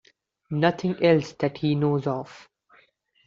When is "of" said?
2.07-2.49